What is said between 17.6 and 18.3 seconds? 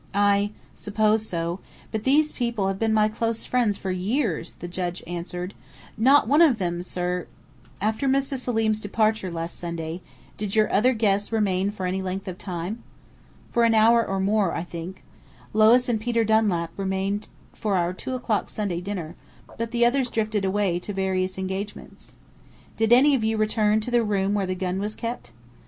our two